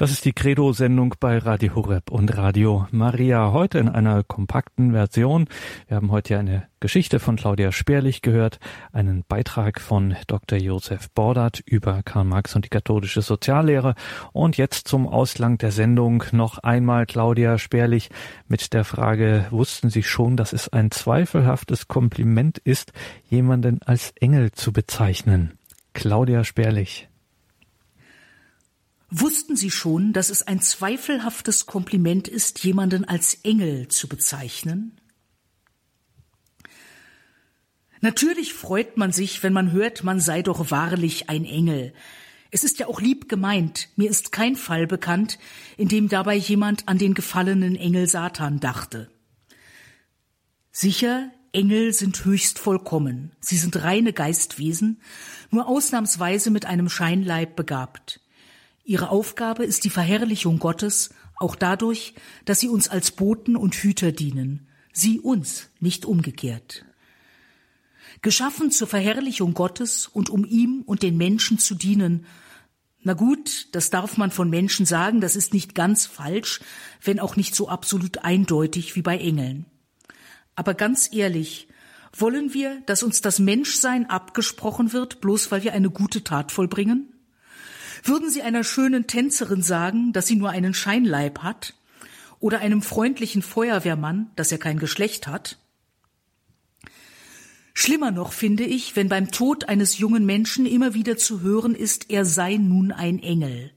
Das 0.00 0.10
ist 0.10 0.24
die 0.24 0.32
Credo-Sendung 0.32 1.16
bei 1.20 1.36
Radio 1.36 1.74
Horeb 1.74 2.10
und 2.10 2.34
Radio 2.34 2.86
Maria. 2.90 3.52
Heute 3.52 3.76
in 3.76 3.86
einer 3.90 4.24
kompakten 4.24 4.92
Version. 4.92 5.46
Wir 5.88 5.98
haben 5.98 6.10
heute 6.10 6.38
eine 6.38 6.62
Geschichte 6.80 7.20
von 7.20 7.36
Claudia 7.36 7.70
Sperlich 7.70 8.22
gehört, 8.22 8.60
einen 8.94 9.24
Beitrag 9.28 9.78
von 9.78 10.16
Dr. 10.26 10.58
Josef 10.58 11.10
Bordert 11.10 11.60
über 11.66 12.02
Karl 12.02 12.24
Marx 12.24 12.56
und 12.56 12.64
die 12.64 12.70
katholische 12.70 13.20
Soziallehre. 13.20 13.94
Und 14.32 14.56
jetzt 14.56 14.88
zum 14.88 15.06
Auslang 15.06 15.58
der 15.58 15.70
Sendung 15.70 16.24
noch 16.32 16.56
einmal 16.56 17.04
Claudia 17.04 17.58
Sperlich 17.58 18.08
mit 18.48 18.72
der 18.72 18.84
Frage, 18.84 19.48
wussten 19.50 19.90
Sie 19.90 20.02
schon, 20.02 20.38
dass 20.38 20.54
es 20.54 20.70
ein 20.70 20.90
zweifelhaftes 20.90 21.88
Kompliment 21.88 22.56
ist, 22.56 22.94
jemanden 23.28 23.82
als 23.82 24.14
Engel 24.18 24.50
zu 24.52 24.72
bezeichnen? 24.72 25.58
Claudia 25.92 26.42
Sperlich. 26.42 27.09
Wussten 29.10 29.56
Sie 29.56 29.72
schon, 29.72 30.12
dass 30.12 30.30
es 30.30 30.42
ein 30.42 30.60
zweifelhaftes 30.60 31.66
Kompliment 31.66 32.28
ist, 32.28 32.62
jemanden 32.62 33.04
als 33.04 33.34
Engel 33.42 33.88
zu 33.88 34.08
bezeichnen? 34.08 35.00
Natürlich 38.00 38.54
freut 38.54 38.96
man 38.96 39.12
sich, 39.12 39.42
wenn 39.42 39.52
man 39.52 39.72
hört, 39.72 40.04
man 40.04 40.20
sei 40.20 40.42
doch 40.42 40.70
wahrlich 40.70 41.28
ein 41.28 41.44
Engel. 41.44 41.92
Es 42.52 42.62
ist 42.62 42.78
ja 42.78 42.86
auch 42.86 43.00
lieb 43.00 43.28
gemeint. 43.28 43.88
Mir 43.96 44.08
ist 44.08 44.32
kein 44.32 44.54
Fall 44.54 44.86
bekannt, 44.86 45.38
in 45.76 45.88
dem 45.88 46.08
dabei 46.08 46.36
jemand 46.36 46.88
an 46.88 46.96
den 46.96 47.14
gefallenen 47.14 47.74
Engel 47.76 48.06
Satan 48.06 48.60
dachte. 48.60 49.10
Sicher, 50.70 51.30
Engel 51.52 51.92
sind 51.92 52.24
höchst 52.24 52.60
vollkommen. 52.60 53.32
Sie 53.40 53.56
sind 53.56 53.82
reine 53.82 54.12
Geistwesen, 54.12 55.02
nur 55.50 55.66
ausnahmsweise 55.66 56.50
mit 56.50 56.64
einem 56.64 56.88
Scheinleib 56.88 57.56
begabt. 57.56 58.20
Ihre 58.90 59.10
Aufgabe 59.10 59.64
ist 59.64 59.84
die 59.84 59.88
Verherrlichung 59.88 60.58
Gottes, 60.58 61.10
auch 61.36 61.54
dadurch, 61.54 62.12
dass 62.44 62.58
sie 62.58 62.68
uns 62.68 62.88
als 62.88 63.12
Boten 63.12 63.54
und 63.54 63.76
Hüter 63.76 64.10
dienen, 64.10 64.66
sie 64.92 65.20
uns, 65.20 65.68
nicht 65.78 66.04
umgekehrt. 66.04 66.84
Geschaffen 68.20 68.72
zur 68.72 68.88
Verherrlichung 68.88 69.54
Gottes 69.54 70.08
und 70.08 70.28
um 70.28 70.44
ihm 70.44 70.82
und 70.86 71.04
den 71.04 71.16
Menschen 71.16 71.60
zu 71.60 71.76
dienen, 71.76 72.26
na 73.00 73.12
gut, 73.12 73.68
das 73.76 73.90
darf 73.90 74.16
man 74.16 74.32
von 74.32 74.50
Menschen 74.50 74.86
sagen, 74.86 75.20
das 75.20 75.36
ist 75.36 75.54
nicht 75.54 75.76
ganz 75.76 76.06
falsch, 76.06 76.58
wenn 77.00 77.20
auch 77.20 77.36
nicht 77.36 77.54
so 77.54 77.68
absolut 77.68 78.24
eindeutig 78.24 78.96
wie 78.96 79.02
bei 79.02 79.18
Engeln. 79.18 79.66
Aber 80.56 80.74
ganz 80.74 81.10
ehrlich, 81.12 81.68
wollen 82.18 82.54
wir, 82.54 82.82
dass 82.86 83.04
uns 83.04 83.20
das 83.20 83.38
Menschsein 83.38 84.10
abgesprochen 84.10 84.92
wird, 84.92 85.20
bloß 85.20 85.52
weil 85.52 85.62
wir 85.62 85.74
eine 85.74 85.90
gute 85.90 86.24
Tat 86.24 86.50
vollbringen? 86.50 87.19
Würden 88.02 88.30
Sie 88.30 88.42
einer 88.42 88.64
schönen 88.64 89.06
Tänzerin 89.06 89.62
sagen, 89.62 90.12
dass 90.12 90.26
sie 90.26 90.36
nur 90.36 90.50
einen 90.50 90.74
Scheinleib 90.74 91.40
hat? 91.40 91.74
Oder 92.38 92.60
einem 92.60 92.80
freundlichen 92.80 93.42
Feuerwehrmann, 93.42 94.30
dass 94.36 94.50
er 94.50 94.58
kein 94.58 94.78
Geschlecht 94.78 95.26
hat? 95.26 95.58
Schlimmer 97.74 98.10
noch 98.10 98.32
finde 98.32 98.64
ich, 98.64 98.96
wenn 98.96 99.08
beim 99.08 99.30
Tod 99.30 99.68
eines 99.68 99.98
jungen 99.98 100.26
Menschen 100.26 100.66
immer 100.66 100.94
wieder 100.94 101.16
zu 101.16 101.40
hören 101.40 101.74
ist, 101.74 102.10
er 102.10 102.24
sei 102.24 102.56
nun 102.56 102.92
ein 102.92 103.22
Engel. 103.22 103.72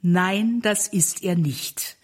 Nein, 0.00 0.60
das 0.62 0.86
ist 0.86 1.22
er 1.22 1.34
nicht. 1.34 1.96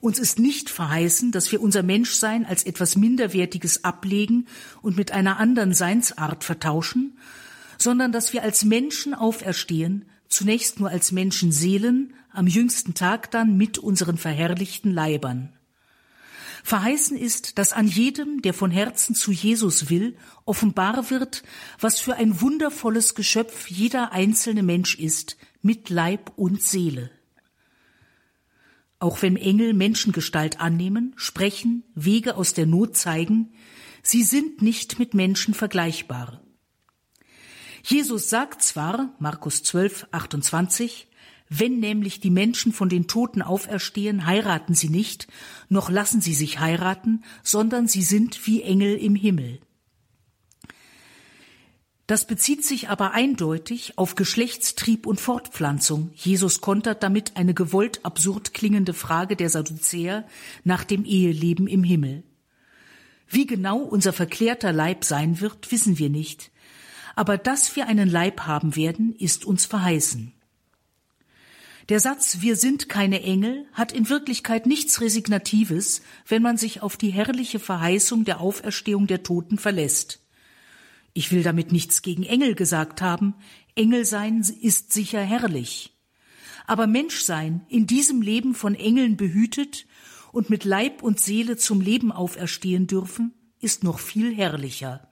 Uns 0.00 0.18
ist 0.18 0.38
nicht 0.38 0.70
verheißen, 0.70 1.30
dass 1.30 1.52
wir 1.52 1.60
unser 1.60 1.82
Menschsein 1.82 2.46
als 2.46 2.64
etwas 2.64 2.96
Minderwertiges 2.96 3.84
ablegen 3.84 4.46
und 4.80 4.96
mit 4.96 5.12
einer 5.12 5.38
anderen 5.38 5.74
Seinsart 5.74 6.42
vertauschen, 6.42 7.18
sondern 7.76 8.10
dass 8.10 8.32
wir 8.32 8.42
als 8.42 8.64
Menschen 8.64 9.14
auferstehen, 9.14 10.06
zunächst 10.30 10.80
nur 10.80 10.88
als 10.88 11.12
Menschenseelen, 11.12 12.14
am 12.32 12.46
jüngsten 12.46 12.94
Tag 12.94 13.30
dann 13.30 13.56
mit 13.56 13.78
unseren 13.78 14.16
verherrlichten 14.16 14.92
Leibern. 14.92 15.52
Verheißen 16.62 17.16
ist, 17.16 17.58
dass 17.58 17.72
an 17.72 17.88
jedem, 17.88 18.42
der 18.42 18.54
von 18.54 18.70
Herzen 18.70 19.14
zu 19.14 19.32
Jesus 19.32 19.90
will, 19.90 20.16
offenbar 20.44 21.10
wird, 21.10 21.42
was 21.78 22.00
für 22.00 22.14
ein 22.14 22.40
wundervolles 22.40 23.14
Geschöpf 23.14 23.68
jeder 23.68 24.12
einzelne 24.12 24.62
Mensch 24.62 24.98
ist, 24.98 25.36
mit 25.62 25.90
Leib 25.90 26.32
und 26.36 26.62
Seele. 26.62 27.10
Auch 28.98 29.22
wenn 29.22 29.36
Engel 29.36 29.72
Menschengestalt 29.72 30.60
annehmen, 30.60 31.14
sprechen, 31.16 31.84
Wege 31.94 32.36
aus 32.36 32.52
der 32.52 32.66
Not 32.66 32.96
zeigen, 32.96 33.52
sie 34.02 34.22
sind 34.22 34.60
nicht 34.60 34.98
mit 34.98 35.14
Menschen 35.14 35.54
vergleichbar. 35.54 36.42
Jesus 37.82 38.28
sagt 38.28 38.62
zwar, 38.62 39.14
Markus 39.18 39.62
12, 39.62 40.08
28, 40.10 41.08
wenn 41.48 41.80
nämlich 41.80 42.20
die 42.20 42.30
Menschen 42.30 42.72
von 42.72 42.88
den 42.88 43.08
Toten 43.08 43.42
auferstehen, 43.42 44.24
heiraten 44.24 44.74
sie 44.74 44.88
nicht, 44.88 45.26
noch 45.68 45.90
lassen 45.90 46.20
sie 46.20 46.34
sich 46.34 46.60
heiraten, 46.60 47.24
sondern 47.42 47.88
sie 47.88 48.02
sind 48.02 48.46
wie 48.46 48.62
Engel 48.62 48.96
im 48.96 49.16
Himmel. 49.16 49.60
Das 52.06 52.26
bezieht 52.26 52.64
sich 52.64 52.88
aber 52.88 53.12
eindeutig 53.12 53.96
auf 53.96 54.14
Geschlechtstrieb 54.14 55.06
und 55.06 55.20
Fortpflanzung. 55.20 56.10
Jesus 56.14 56.60
kontert 56.60 57.02
damit 57.02 57.36
eine 57.36 57.54
gewollt 57.54 58.04
absurd 58.04 58.52
klingende 58.52 58.94
Frage 58.94 59.36
der 59.36 59.48
Sadduzäer 59.48 60.26
nach 60.64 60.84
dem 60.84 61.04
Eheleben 61.04 61.66
im 61.68 61.84
Himmel. 61.84 62.24
Wie 63.28 63.46
genau 63.46 63.78
unser 63.78 64.12
verklärter 64.12 64.72
Leib 64.72 65.04
sein 65.04 65.40
wird, 65.40 65.70
wissen 65.70 65.98
wir 65.98 66.10
nicht 66.10 66.50
aber 67.16 67.38
dass 67.38 67.74
wir 67.76 67.86
einen 67.86 68.08
Leib 68.08 68.42
haben 68.42 68.76
werden, 68.76 69.14
ist 69.16 69.44
uns 69.44 69.66
verheißen. 69.66 70.32
Der 71.90 71.98
Satz 71.98 72.38
Wir 72.40 72.54
sind 72.54 72.88
keine 72.88 73.22
Engel 73.22 73.66
hat 73.72 73.90
in 73.90 74.08
Wirklichkeit 74.08 74.66
nichts 74.66 75.00
Resignatives, 75.00 76.02
wenn 76.24 76.40
man 76.40 76.56
sich 76.56 76.82
auf 76.82 76.96
die 76.96 77.10
herrliche 77.10 77.58
Verheißung 77.58 78.24
der 78.24 78.40
Auferstehung 78.40 79.08
der 79.08 79.24
Toten 79.24 79.58
verlässt. 79.58 80.20
Ich 81.14 81.32
will 81.32 81.42
damit 81.42 81.72
nichts 81.72 82.02
gegen 82.02 82.22
Engel 82.22 82.54
gesagt 82.54 83.02
haben, 83.02 83.34
Engel 83.74 84.04
sein 84.04 84.40
ist 84.60 84.92
sicher 84.92 85.20
herrlich. 85.20 85.96
Aber 86.68 86.86
Menschsein, 86.86 87.62
in 87.68 87.88
diesem 87.88 88.22
Leben 88.22 88.54
von 88.54 88.76
Engeln 88.76 89.16
behütet 89.16 89.86
und 90.30 90.48
mit 90.48 90.64
Leib 90.64 91.02
und 91.02 91.18
Seele 91.18 91.56
zum 91.56 91.80
Leben 91.80 92.12
auferstehen 92.12 92.86
dürfen, 92.86 93.34
ist 93.58 93.82
noch 93.82 93.98
viel 93.98 94.32
herrlicher. 94.32 95.09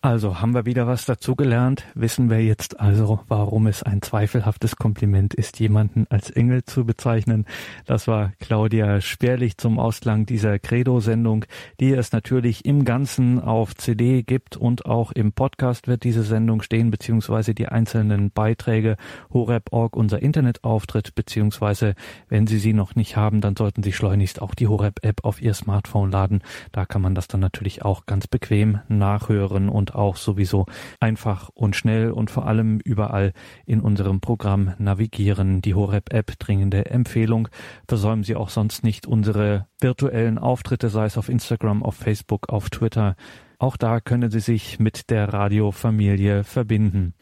Also 0.00 0.40
haben 0.40 0.54
wir 0.54 0.64
wieder 0.64 0.86
was 0.86 1.06
dazugelernt, 1.06 1.82
wissen 1.94 2.30
wir 2.30 2.40
jetzt 2.40 2.78
also, 2.78 3.18
warum 3.26 3.66
es 3.66 3.82
ein 3.82 4.00
zweifelhaftes 4.00 4.76
Kompliment 4.76 5.34
ist, 5.34 5.58
jemanden 5.58 6.06
als 6.08 6.30
Engel 6.30 6.62
zu 6.62 6.84
bezeichnen. 6.84 7.46
Das 7.84 8.06
war 8.06 8.30
Claudia 8.38 9.00
Sperlich 9.00 9.58
zum 9.58 9.80
Ausklang 9.80 10.24
dieser 10.24 10.60
Credo-Sendung, 10.60 11.46
die 11.80 11.90
es 11.90 12.12
natürlich 12.12 12.64
im 12.64 12.84
Ganzen 12.84 13.40
auf 13.40 13.74
CD 13.74 14.22
gibt 14.22 14.56
und 14.56 14.86
auch 14.86 15.10
im 15.10 15.32
Podcast 15.32 15.88
wird 15.88 16.04
diese 16.04 16.22
Sendung 16.22 16.62
stehen, 16.62 16.92
beziehungsweise 16.92 17.52
die 17.52 17.66
einzelnen 17.66 18.30
Beiträge 18.30 18.98
Horeb.org, 19.32 19.96
unser 19.96 20.22
Internetauftritt, 20.22 21.16
beziehungsweise 21.16 21.96
wenn 22.28 22.46
Sie 22.46 22.60
sie 22.60 22.72
noch 22.72 22.94
nicht 22.94 23.16
haben, 23.16 23.40
dann 23.40 23.56
sollten 23.56 23.82
Sie 23.82 23.92
schleunigst 23.92 24.42
auch 24.42 24.54
die 24.54 24.68
Horeb-App 24.68 25.24
auf 25.24 25.42
Ihr 25.42 25.54
Smartphone 25.54 26.12
laden. 26.12 26.42
Da 26.70 26.86
kann 26.86 27.02
man 27.02 27.16
das 27.16 27.26
dann 27.26 27.40
natürlich 27.40 27.84
auch 27.84 28.06
ganz 28.06 28.28
bequem 28.28 28.78
nachhören 28.86 29.68
und 29.88 29.94
auch 29.94 30.16
sowieso 30.16 30.66
einfach 31.00 31.48
und 31.54 31.76
schnell 31.76 32.10
und 32.10 32.30
vor 32.30 32.46
allem 32.46 32.80
überall 32.80 33.32
in 33.66 33.80
unserem 33.80 34.20
Programm 34.20 34.74
navigieren. 34.78 35.62
Die 35.62 35.74
Horeb-App 35.74 36.38
dringende 36.38 36.86
Empfehlung. 36.86 37.48
Versäumen 37.86 38.24
Sie 38.24 38.36
auch 38.36 38.50
sonst 38.50 38.84
nicht 38.84 39.06
unsere 39.06 39.66
virtuellen 39.80 40.38
Auftritte, 40.38 40.88
sei 40.88 41.06
es 41.06 41.18
auf 41.18 41.28
Instagram, 41.28 41.82
auf 41.82 41.94
Facebook, 41.94 42.48
auf 42.48 42.70
Twitter. 42.70 43.16
Auch 43.58 43.76
da 43.76 44.00
können 44.00 44.30
Sie 44.30 44.40
sich 44.40 44.78
mit 44.78 45.10
der 45.10 45.32
Radiofamilie 45.32 46.44
verbinden. 46.44 47.14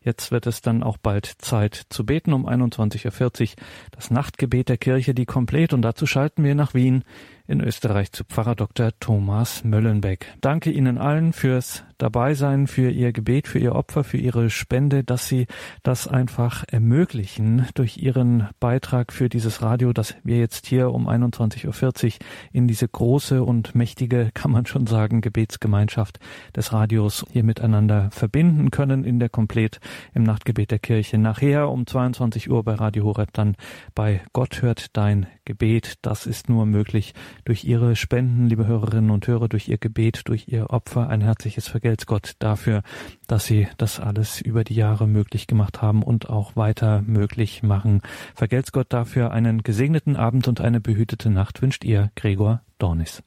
Jetzt 0.00 0.30
wird 0.30 0.46
es 0.46 0.62
dann 0.62 0.82
auch 0.82 0.96
bald 0.96 1.26
Zeit 1.26 1.86
zu 1.90 2.06
beten 2.06 2.32
um 2.32 2.48
21.40 2.48 3.42
Uhr. 3.42 3.48
Das 3.90 4.10
Nachtgebet 4.10 4.68
der 4.68 4.78
Kirche, 4.78 5.12
die 5.12 5.26
komplett. 5.26 5.74
Und 5.74 5.82
dazu 5.82 6.06
schalten 6.06 6.44
wir 6.44 6.54
nach 6.54 6.72
Wien 6.72 7.04
in 7.48 7.62
Österreich 7.62 8.12
zu 8.12 8.24
Pfarrer 8.24 8.54
Dr. 8.54 8.90
Thomas 9.00 9.64
Möllenbeck. 9.64 10.34
Danke 10.42 10.70
Ihnen 10.70 10.98
allen 10.98 11.32
fürs 11.32 11.82
Dabeisein, 11.96 12.68
für 12.68 12.90
Ihr 12.90 13.12
Gebet, 13.12 13.48
für 13.48 13.58
Ihr 13.58 13.74
Opfer, 13.74 14.04
für 14.04 14.18
Ihre 14.18 14.50
Spende, 14.50 15.02
dass 15.02 15.26
Sie 15.26 15.46
das 15.82 16.06
einfach 16.06 16.64
ermöglichen 16.68 17.66
durch 17.74 17.96
Ihren 17.96 18.48
Beitrag 18.60 19.12
für 19.12 19.28
dieses 19.28 19.62
Radio, 19.62 19.92
dass 19.92 20.14
wir 20.22 20.38
jetzt 20.38 20.66
hier 20.66 20.92
um 20.92 21.08
21.40 21.08 22.06
Uhr 22.06 22.12
in 22.52 22.68
diese 22.68 22.86
große 22.86 23.42
und 23.42 23.74
mächtige, 23.74 24.30
kann 24.34 24.52
man 24.52 24.66
schon 24.66 24.86
sagen, 24.86 25.22
Gebetsgemeinschaft 25.22 26.20
des 26.54 26.72
Radios 26.72 27.24
hier 27.32 27.42
miteinander 27.42 28.10
verbinden 28.12 28.70
können 28.70 29.04
in 29.04 29.18
der 29.18 29.30
Komplett 29.30 29.80
im 30.14 30.22
Nachtgebet 30.22 30.70
der 30.70 30.78
Kirche. 30.78 31.16
Nachher 31.16 31.70
um 31.70 31.86
22 31.86 32.50
Uhr 32.50 32.62
bei 32.62 32.74
Radio 32.74 33.04
Horeb 33.04 33.32
dann 33.32 33.56
bei 33.94 34.20
Gott 34.34 34.60
hört 34.60 34.96
dein 34.96 35.26
Gebet. 35.46 35.94
Das 36.02 36.26
ist 36.26 36.48
nur 36.50 36.66
möglich, 36.66 37.14
durch 37.44 37.64
Ihre 37.64 37.96
Spenden, 37.96 38.46
liebe 38.46 38.66
Hörerinnen 38.66 39.10
und 39.10 39.26
Hörer, 39.26 39.48
durch 39.48 39.68
Ihr 39.68 39.78
Gebet, 39.78 40.22
durch 40.26 40.48
Ihr 40.48 40.70
Opfer. 40.70 41.08
Ein 41.08 41.20
herzliches 41.20 41.68
Vergelt's 41.68 42.06
Gott 42.06 42.32
dafür, 42.38 42.82
dass 43.26 43.46
Sie 43.46 43.68
das 43.76 44.00
alles 44.00 44.40
über 44.40 44.64
die 44.64 44.74
Jahre 44.74 45.06
möglich 45.06 45.46
gemacht 45.46 45.82
haben 45.82 46.02
und 46.02 46.28
auch 46.30 46.56
weiter 46.56 47.02
möglich 47.06 47.62
machen. 47.62 48.02
Vergelt's 48.34 48.72
Gott 48.72 48.92
dafür 48.92 49.30
einen 49.32 49.62
gesegneten 49.62 50.16
Abend 50.16 50.48
und 50.48 50.60
eine 50.60 50.80
behütete 50.80 51.30
Nacht 51.30 51.62
wünscht 51.62 51.84
Ihr 51.84 52.10
Gregor 52.14 52.62
Dornis. 52.78 53.22